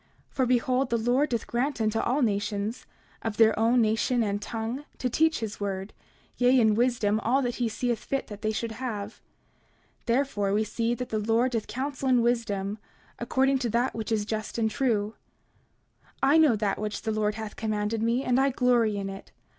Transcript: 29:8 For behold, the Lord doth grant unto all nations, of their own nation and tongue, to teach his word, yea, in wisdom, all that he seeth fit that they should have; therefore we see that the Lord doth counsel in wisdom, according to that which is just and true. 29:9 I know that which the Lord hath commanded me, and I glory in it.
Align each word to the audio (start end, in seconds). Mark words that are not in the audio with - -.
29:8 0.31 0.31
For 0.35 0.45
behold, 0.47 0.89
the 0.89 0.97
Lord 0.97 1.29
doth 1.29 1.45
grant 1.45 1.79
unto 1.79 1.99
all 1.99 2.23
nations, 2.23 2.87
of 3.21 3.37
their 3.37 3.53
own 3.59 3.83
nation 3.83 4.23
and 4.23 4.41
tongue, 4.41 4.83
to 4.97 5.11
teach 5.11 5.41
his 5.41 5.59
word, 5.59 5.93
yea, 6.37 6.59
in 6.59 6.73
wisdom, 6.73 7.19
all 7.19 7.43
that 7.43 7.57
he 7.57 7.69
seeth 7.69 7.99
fit 7.99 8.25
that 8.25 8.41
they 8.41 8.51
should 8.51 8.71
have; 8.71 9.21
therefore 10.07 10.53
we 10.53 10.63
see 10.63 10.95
that 10.95 11.09
the 11.09 11.19
Lord 11.19 11.51
doth 11.51 11.67
counsel 11.67 12.09
in 12.09 12.23
wisdom, 12.23 12.79
according 13.19 13.59
to 13.59 13.69
that 13.69 13.93
which 13.93 14.11
is 14.11 14.25
just 14.25 14.57
and 14.57 14.71
true. 14.71 15.13
29:9 16.23 16.33
I 16.33 16.37
know 16.39 16.55
that 16.55 16.79
which 16.79 17.03
the 17.03 17.11
Lord 17.11 17.35
hath 17.35 17.55
commanded 17.55 18.01
me, 18.01 18.23
and 18.23 18.39
I 18.39 18.49
glory 18.49 18.97
in 18.97 19.07
it. 19.07 19.31